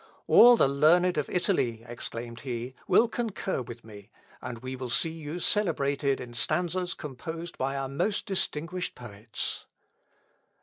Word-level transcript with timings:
"All 0.25 0.57
the 0.57 0.67
learned 0.67 1.19
of 1.19 1.29
Italy," 1.29 1.85
exclaimed 1.87 2.39
he, 2.39 2.73
"will 2.87 3.07
concur 3.07 3.61
with 3.61 3.83
me, 3.85 4.09
and 4.41 4.57
we 4.57 4.75
will 4.75 4.89
see 4.89 5.11
you 5.11 5.37
celebrated 5.39 6.19
in 6.19 6.33
stanzas 6.33 6.95
composed 6.95 7.55
by 7.55 7.75
our 7.77 7.87
most 7.87 8.25
distinguished 8.25 8.95
poets." 8.95 9.67